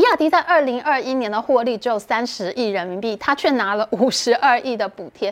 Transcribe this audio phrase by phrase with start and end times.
[0.00, 5.30] 比亚迪在二零二一年的获利只有三十亿人民币，它却拿了五十二亿的补贴。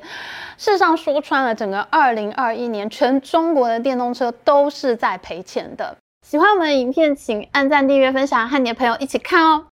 [0.59, 5.97] 事实上，说穿了，整个二零二一年，全中国的电动车都是在赔钱的。
[6.21, 9.65] 喜欢我们的影片，请按赞、订阅、分享，和你的朋友一起看哦。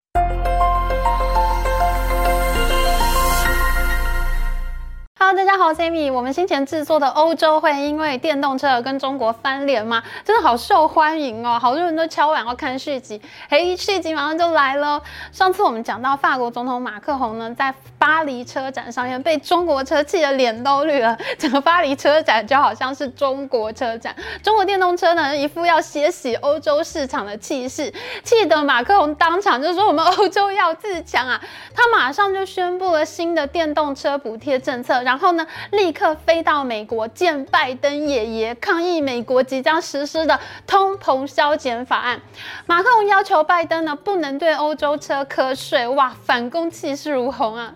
[5.34, 6.14] 大家好，我是 Amy。
[6.14, 10.02] 我们先前制作的欧洲会因为电动车而跟中国翻脸吗？
[10.24, 13.20] 真的好受欢迎哦，好多人都敲碗要看续集。
[13.50, 15.02] 嘿，续集马上就来了。
[15.32, 24.16] 上次我们讲到法国总统马克宏呢，在巴黎车展上面被中国车气得脸都绿了， 整个巴黎车展就好像是中国车展。
[24.44, 27.92] 中国电动车呢，一副要血洗欧洲市场的气势，
[28.24, 31.42] 气得马克宏当场就说：“我们欧洲要自强啊！”
[31.76, 42.20] 他马上就宣布了新的电动车补贴政策，然后呢，立刻飞到美国见拜登爷爷，抗议美国即将实施的通膨削减法案。
[42.66, 47.76] 马克龙要求拜登呢，不能对欧洲车瞌睡，哇，反攻气势如虹啊！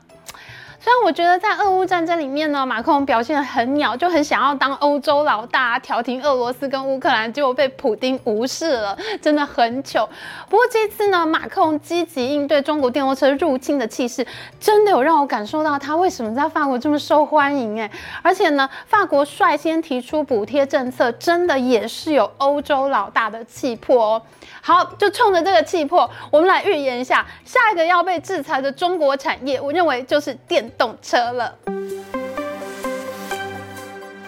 [0.82, 10.08] 虽然我觉得在俄乌战争里面呢，马克龙表现得很鸟，就很想要当欧洲老大，调停俄罗斯跟乌克兰，结果被普丁无视了，真的很糗。
[10.50, 14.26] 不过这次呢，马克龙积极应对中国电动车入侵的气势，
[14.58, 17.92] 真的有让我感受到他为什么在法国这么受欢迎哎。
[18.22, 24.22] 而且呢，法国率先提出补贴政策，真的也是有欧洲老大的气魄哦。
[24.62, 31.56] 好，就冲着这个气魄，我们来预言一下下一个要被制裁的中国产业，我认为就是电动车了。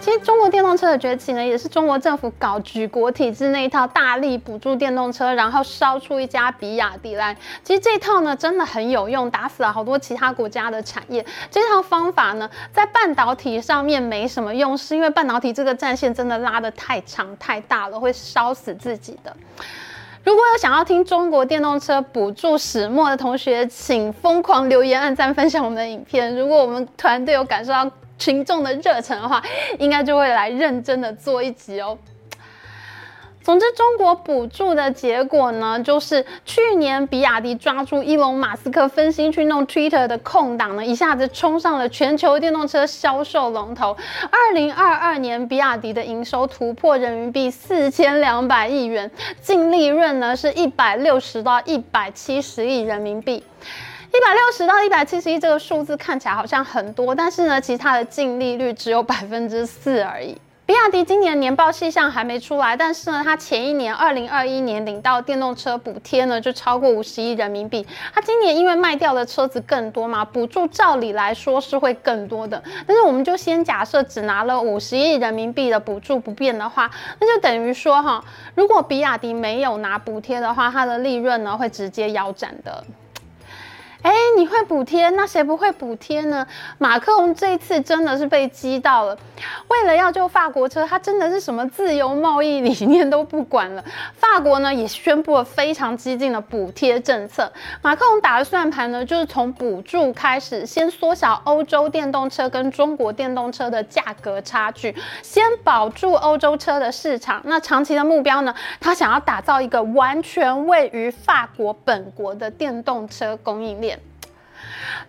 [0.00, 7.36] 其实中国电动车的崛起呢，也是中国政府搞举国体制那一套，大力补助电动车，然后烧出一家比亚迪来。
[7.62, 11.24] 其实这套呢，真的很有用，打死了好多其他国家的产业。
[11.52, 19.36] 这套方法呢，在半导体上面没什么用，是因为半导体这个战线真的拉得太长太大了，会烧死自己的。
[20.24, 26.34] 如果有想要听中国电动车补助始末的同学，请疯狂留言、按赞、分享我们的影片。
[26.36, 29.42] 如果我们团队有感受到群众的热忱的话，
[29.80, 31.98] 应该就会来认真的做一集哦。
[33.42, 43.96] 总之，中国补助的结果呢，就是去年比亚迪抓住伊隆马斯克分心去弄 Twitter 的空档呢，一下子冲上了全球电动车销售龙头。
[44.30, 49.10] 二零二二年，比亚迪的营收突破人民币四千两百亿元，
[49.40, 53.42] 净利润呢是一百六十到一百七十亿人民币。
[54.14, 60.36] 一百六十到一百七十亿这个数字看起来好像很多，但是呢，其他的净利率只有百分之四而已。
[60.72, 67.86] 比亚迪今年年报细项还没出来，但是呢，它前一年二零二一年领到电动车补贴呢，就超过五十亿人民币。
[68.14, 72.62] 它今年因为卖掉的车子更多嘛，补助照理来说是会更多的。
[72.86, 76.90] 但是我们就先假设只拿了五十亿人民币的补助不变的话，
[77.20, 78.24] 那就等于说哈，
[78.54, 82.82] 如果比亚迪没有拿补贴的话，它的利润呢会直接腰斩的。
[84.02, 86.44] 哎，你会补贴，那谁不会补贴呢？
[86.78, 89.16] 马克龙这一次真的是被激到了，
[89.68, 93.84] 为了要救法国车，他真的是什么自由贸易理念都不管了。
[94.14, 97.50] 法国呢也宣布了非常激进的补贴政策。
[97.80, 104.92] 马克龙打的算盘呢，就是从补助开始，先缩小欧洲电动车跟中国电动车的价格差距，
[105.22, 107.40] 先保住欧洲车的市场。
[107.44, 113.91] 那长期的目标呢，他想要打造一个完全位于法国本国的电动车供应链。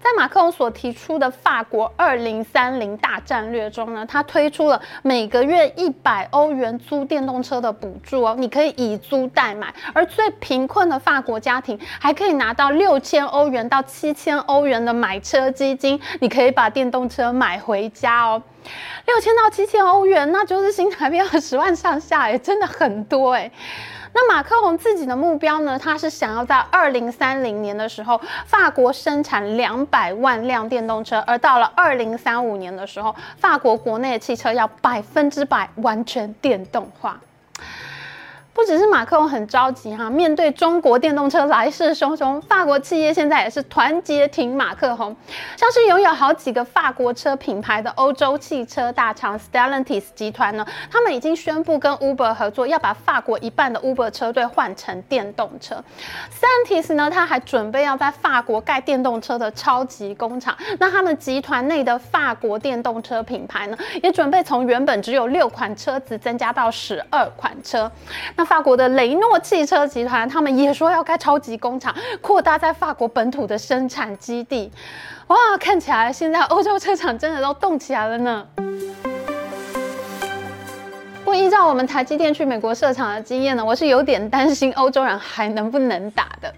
[0.02, 18.42] 在马克龙所提出的法国二零三零大战略中呢，他推出了每个月一百欧元租电动车的补助哦，你可以以租代买，而最贫困的法国家庭还可以拿到六千欧元到七千欧元的买车基金，你可以把电动车买回家哦。
[19.06, 23.52] 六千到七千欧元，那就是新台币二十万上下哎，真的很多哎。
[24.16, 25.78] 那马克龙自己的目标呢？
[25.78, 37.20] 他是想要在二零三零年的时候，法国生产两百万辆电动车，而到了二零三五年的时候，法国国内的汽车要百分之百完全电动化。
[38.54, 45.16] 不只是马克龙很着急哈，面对中国电动车来势汹汹，法国企业现在也是团结挺马克龙。
[45.58, 55.84] 像是拥有好几个法国车品牌的欧洲汽车大厂 Stellantis 集团呢，他们已经宣布跟 Uber 合作，要把法国一半的 Uber 车队换成电动车。
[56.32, 60.56] Stellantis 呢，他还准备要在法国盖电动车的超级工厂。
[60.80, 67.92] 那他们集团内的法国电动车品牌呢，也准备从原本只有六款车子增加到十二款车。
[68.36, 74.72] 那法国的雷诺汽车集团，他们也说要开超级工厂，扩大在法国本土的生产基地。
[75.28, 78.46] 哇，看起来现在欧洲车厂真的都动起来了呢。
[81.24, 86.54] 不依照我们台积电去美国设厂的经验呢，我是有点担心欧洲人还能不能打的。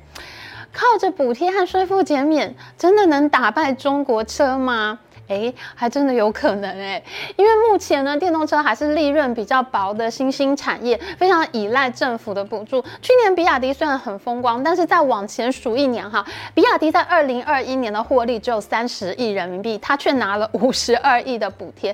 [0.73, 4.99] 靠着补贴和税负减免，真的能打败中国车吗？
[5.27, 7.01] 哎，还真的有可能哎，
[7.35, 12.79] 因为目前呢，电动车还是利润比较薄的新兴产业，非常依赖政府的补助。
[13.01, 16.23] 去年比亚迪虽然很风光，但是在往前数一年哈，
[16.53, 21.91] 比亚迪在二零二一年的获利只有三十亿人民币，它却拿了五十二亿的补贴。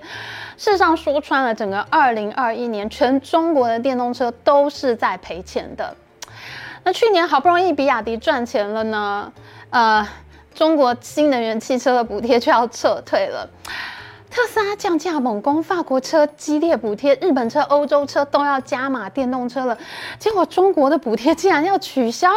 [0.57, 5.95] 事实上说穿了，整个二零二一年，全中国的电动车都是在赔钱的。
[6.83, 9.31] 那去年好不容易比亚迪赚钱了呢，
[9.69, 10.05] 呃。
[10.53, 13.49] 中国新能源汽车的补贴就要撤退了，
[14.29, 19.77] 特斯拉降价猛攻，法国车激烈补贴，日本车、欧洲车都要加码电动车了，
[20.19, 22.29] 结果中国的补贴竟然要取消。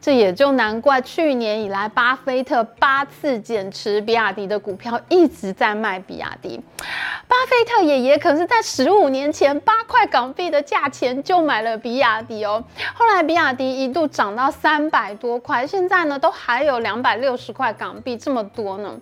[0.00, 6.60] 这也就难怪，去年以来，巴菲特八次减持比亚迪的股票，一直在卖比亚迪。
[7.26, 12.62] 巴菲特爷爷可是在十五年前八块港币的价钱就买了比亚迪哦。
[12.94, 18.96] 后来比亚迪一度涨到三百多块，现在呢都还有两百六十块港币这么多呢。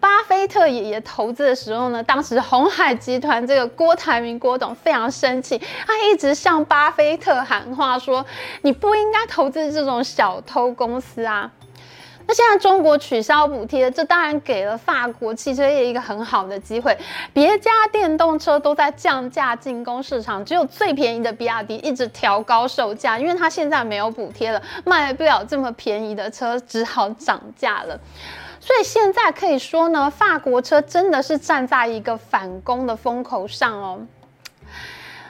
[0.00, 8.24] 巴菲特爷爷投资的时候呢，当时红海集团这个郭台铭郭董非常生气，他一直向巴菲特喊话说
[8.62, 11.50] ：“你不应该投资这种小。”偷公司啊，
[12.26, 16.96] 那现在中国取消补贴，这当然给了法国汽车业一个很好的机会。
[17.32, 27.98] 别家电动车都在降价进攻市场，只有最便宜的比亚迪一直调高售价，因为它现在没有补贴了，卖不了这么便宜的车，只好涨价了。
[28.66, 34.04] 所以现在可以说呢，法国车真的是站在一个反攻的风口上哦。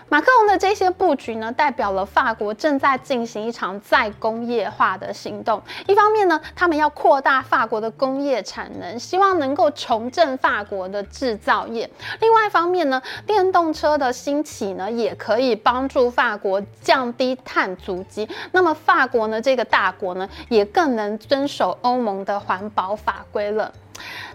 [0.08, 5.60] 马克龙的这些布局呢，代表了法国正在进行一场再工业化的行动。
[5.88, 11.88] 一方面呢，他们要扩大法国的工业产能，希望能够重振法国的制造业；
[12.20, 18.28] 另外一方面呢，电动车的兴起呢，也可以帮助法国降低碳足迹。
[18.52, 23.72] 那么法国呢，这个大国呢，也更能遵守欧盟的环保法规了。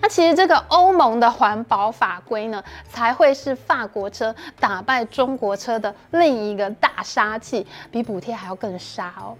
[0.01, 9.37] 那其实这个欧盟的环保法规呢，才会是法国车打败中国车的另一个大杀器，比补贴还要更杀哦。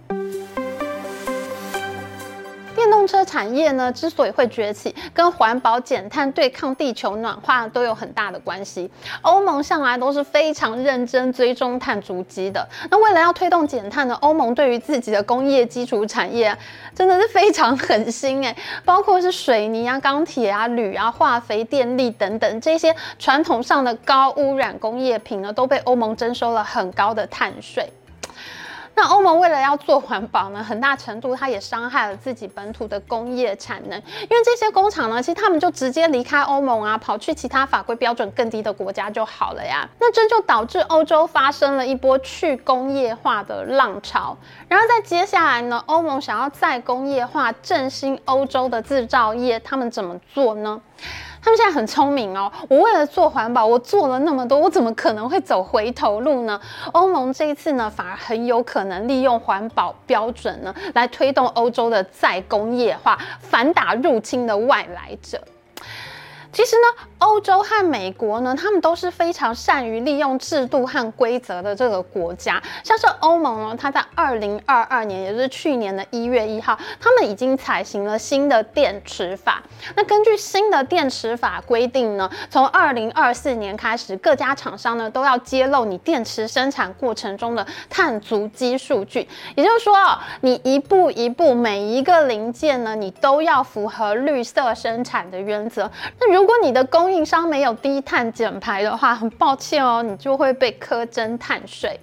[2.92, 8.90] 动车产业呢，之所以会崛起，跟环保减碳、对抗地球暖化都有很大的关系。
[9.22, 12.68] 欧盟向来都是非常认真追踪碳足迹的。
[12.90, 16.54] 那为了要推动减碳呢，欧盟对于自己的工业基础产业
[16.94, 18.54] 真的是非常狠心哎，
[18.84, 27.90] 包括是水泥啊、钢铁啊、铝啊、化肥、电力等等这些传统上的高污染工业品呢，都被欧盟征收了很高的碳税。
[28.94, 39.88] 那欧盟为了要做环保呢，很大程度它也伤害了自己本土的工业产能，因为这些工厂呢，其实他们就直接离开欧盟啊，跑去其他法规标准更低的国家就好了呀。
[39.98, 44.36] 那这就导致欧洲发生了一波去工业化的浪潮。
[44.68, 50.80] 然后在接下来呢，欧盟想要再工业化、振兴欧洲的制造业，他们怎么做呢？
[51.44, 56.60] 他们现在很聪明哦，我为了做环保，我做了那么多，我怎么可能会走回头路呢？
[56.92, 65.42] 欧盟这一次呢，反而很有可能利用环保标准呢，来推动欧洲的再工业化，反打入侵的外来者。
[66.52, 72.60] 其实呢，欧洲和美国呢，他们都是非常善于利用制度和规则的这个国家。
[72.82, 79.62] 像是欧盟呢，它在二零二二年，也就是去年的一月一号，他们已经采行了新的电池法。
[79.94, 89.28] 那根据新的电池法规定呢，从二零二四年开始，各家厂商呢都要揭露你电池生产过程中的碳足迹数据。
[89.54, 89.94] 也就是说，
[90.40, 95.88] 你一步一步每一个零件呢，你都要符合绿色生产的原则。
[96.18, 102.00] 那如果你的工供应商没有低碳减排的话，很抱歉哦，你就会被苛征碳税。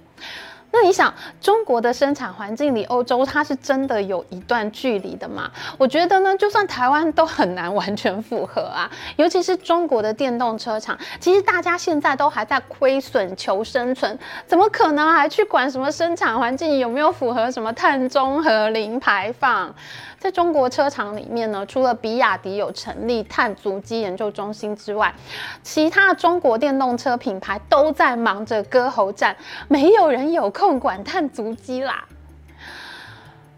[0.70, 5.50] 那你想，中国的生产环境离欧洲它是真的有一段距离的吗？
[5.76, 8.88] 我觉得呢，就算台湾都很难完全符合啊。
[9.16, 19.74] 尤其是中国的电动车厂，其实大家现在都还在亏损求生存，怎么可能还去管什么生产环境有没有符合什么碳中和、零排放？
[20.20, 25.14] 在中国车厂里面呢，除了比亚迪有成立碳足迹研究中心之外，
[25.62, 29.34] 其他中国电动车品牌都在忙着割喉战，
[29.66, 32.04] 没有人有空管碳足迹啦。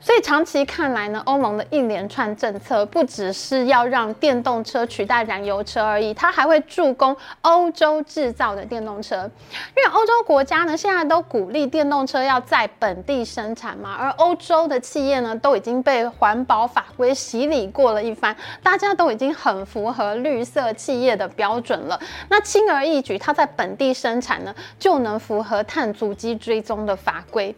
[0.05, 9.31] 所以长期看来呢，欧盟的一连串政策不只是要让电动车取代燃油车而已，它还会助攻欧洲制造的电动车。
[9.77, 22.01] 因为欧洲国家呢，现在都鼓励电动车要在本地生产嘛，而欧洲的企业呢，都已经被环保法规洗礼过了一番，大家都已经很符合绿色企业的标准了。
[22.29, 27.55] 那轻而易举，它在本地生产呢，就能符合碳足迹追踪的法规。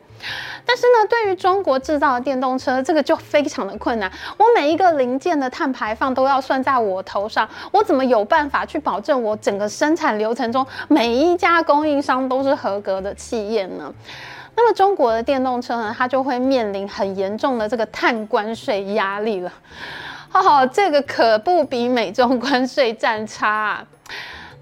[0.65, 4.11] 但是呢，对于中国制造的电电动车，这个就非常的困难。
[4.37, 13.95] 我每一个零件的碳排放都要算在我头上，我怎么有办法去保证我整个生产流程中每一家供应商都是合格的企业呢？
[14.57, 19.53] 那么中国的电动车呢，它就会面临很严重的这个碳关税压力了。
[20.33, 23.87] 哦，这个可不比美中关税战差！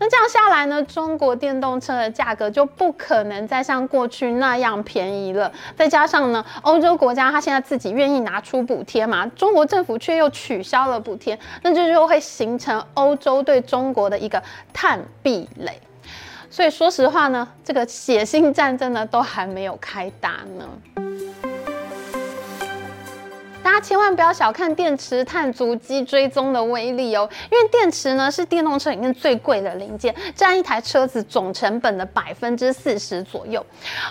[0.03, 5.53] 那这样下来呢，中国电动车的价格就不可能再像过去那样便宜了。
[5.77, 14.43] 再加上呢，欧洲国家它现在自己愿意拿出补贴嘛，中国政府却又取消了补贴，那这就会形成欧洲对中国的一个
[14.73, 15.81] 碳壁垒。
[16.51, 21.32] 所以说实话呢，这个血腥战争呢，都还没有开打呢。
[23.63, 33.65] 大家千万不要小看电池碳足迹追踪的威力哦，因为电池呢是电动车里面最贵的零件，占一台车子总成本的百分之四十左右。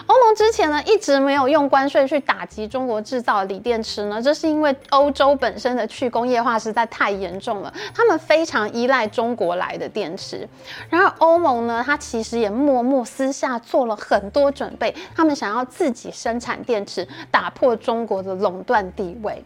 [0.07, 10.47] 欧盟之前呢一直没有用关税去打击中国制造的锂电池呢，这是因为欧洲本身的去工业化实在太严重了，他们非常依赖中国来的电池。
[10.89, 19.40] 然而欧盟呢，它其实也默默私下做了很多准备，他们想要自己生产电池，打破中国的垄断地位。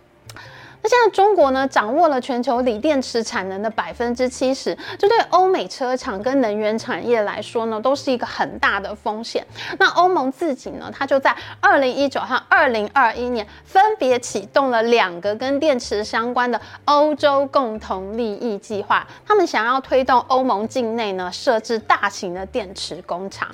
[0.85, 9.43] 那现在中国呢，掌握了全球锂电池产能的百分之七十，这对欧美车厂跟能源产业来说呢，都是一个很大的风险。
[9.79, 23.47] 那欧盟自己呢，它就在二零一九和二零二一年分别启动了两个跟电池相关的欧洲共同利益计划，他们想要推动欧盟境内呢设置大型的电池工厂。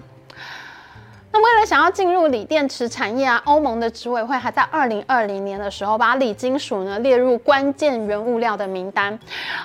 [1.33, 9.17] 那为了想要进入锂电池产业啊，欧盟的执委会还在二零二零年的时候把锂金属呢列入关键原物料的名单。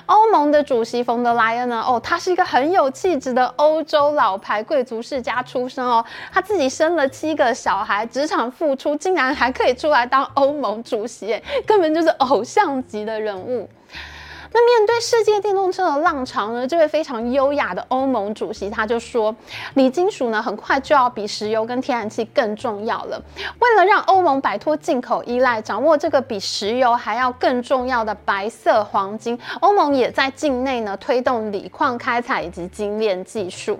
[0.05, 13.67] 欧盟的主席冯德莱恩呢，哦，他是一个很有气质的欧洲老牌贵族世家出身哦，他自己生了七个小孩，职场复出，竟然还可以出来当欧盟主席，根本就是偶像级的人物。
[14.53, 16.67] 那面对世界电动车的浪潮呢？
[16.67, 19.35] 这位非常优雅的欧盟主席他就说，
[19.75, 23.21] 锂金属呢很快就要比石油跟天然气更重要了。
[23.59, 33.79] 为了让欧盟摆脱进口依赖，掌握这个比石油还要更重要的白色黄金，欧盟也在境内呢推动锂矿开采以及精炼技术。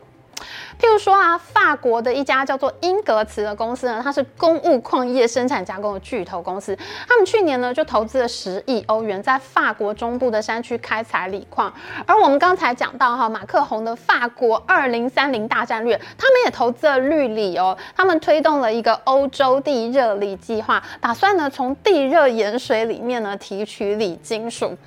[0.80, 6.78] 譬如说啊，法国的一家叫做英格茨的公司呢，它是公务矿业生产加工的巨头公司。
[7.08, 11.74] 他们去年呢就投资了十亿欧元，在法国中部的山区开采锂矿。
[12.06, 17.76] 而我们刚才讲到哈，马克宏的法国二零三零大战略，他们也投资了绿锂哦。
[17.96, 24.78] 他们推动了一个欧洲地热锂计划，打算呢从地热盐水里面呢提取锂金属。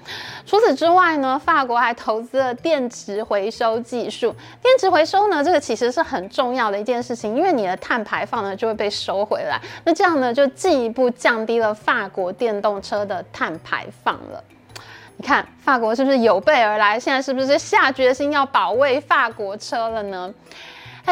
[0.47, 4.33] 除此之外呢，法国还投资了电池回收技术。
[4.63, 5.80] 电池回收呢，这个其实。
[5.81, 14.45] 其实是很重要的一件事情，因为你的碳排放呢就会被收回来，那这样呢就进一步降低了法国电动车的碳排放了。
[15.17, 17.01] 你看法国是不是有备而来？
[17.01, 20.31] 现在是不是下决心要保卫法国车了呢？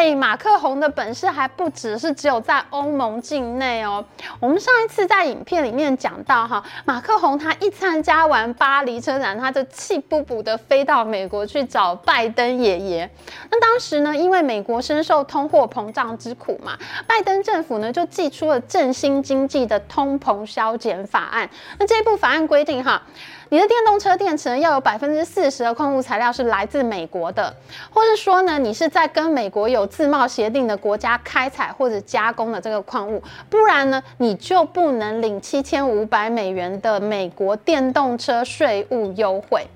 [0.01, 4.05] 嘿，马克宏的本事还不只是只有在欧盟境内哦。
[4.39, 13.11] 我们上一次在影片里面讲到哈，马克宏他一参加完巴黎车展，他就气不补的飞到美国去找拜登爷爷。
[13.51, 16.79] 那当时呢，因为美国深受通货膨胀之苦嘛，
[17.09, 21.51] 拜登政府呢就寄出了振兴经济的通膨削减法案。
[21.77, 23.03] 那这部法案规定哈。
[23.51, 27.55] 你的电动车电池呢，要有百分之四十的矿物材料是来自美国的，
[27.91, 39.67] 或是说呢，你是在跟美国有自贸协定的国家开采或者加工的这个矿物，不然呢，你就不能领七千五百美元的美国电动车税务优惠。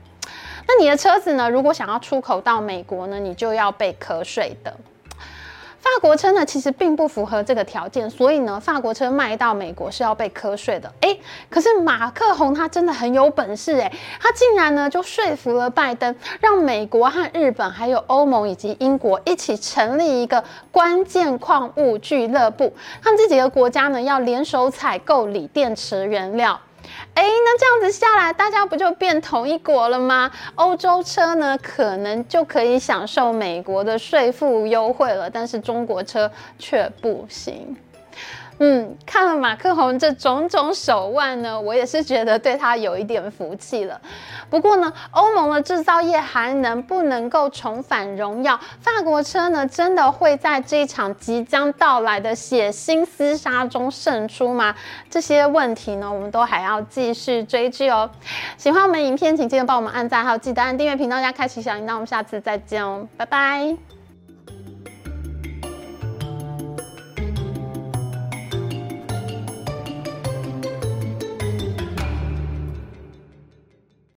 [0.69, 4.77] 那你的车子呢，如果想要出口到美国呢，你就要被课税的。
[5.83, 10.91] 法国车呢，其实并不符合这个条件，所以呢，法国车卖到美国是要被瞌税的。
[11.01, 11.19] 哎，
[11.51, 22.73] 可是马克宏他真的很有本事哎，他竟然呢就说服了拜登，让美国和日本还有欧盟以及英国一起成立一个关键矿物俱乐部，
[23.03, 26.59] 让这几个国家呢要联手采购锂电池原料。
[27.15, 30.31] 哎，那这样子下来，大家不就变同一国了吗？
[30.55, 37.77] 欧洲车呢，可能就可以享受美国的税负优惠了，但是中国车却不行。
[38.59, 44.01] 嗯，看了马克宏这种种手腕呢，我也是觉得对他有一点服气了。
[44.49, 48.59] 不过呢，欧盟的制造业还能不能够重返荣耀？
[48.81, 54.75] 法国车呢，真的会在这一场即将到来的血腥厮杀中胜出吗？
[55.11, 58.09] 这些问题呢，我们都还要继续追剧哦。
[58.57, 61.95] 喜欢我们影片，请记得帮我们按赞，还有记得按订阅频道加开启小铃铛。
[61.95, 64.02] 我们下次再见哦，拜拜。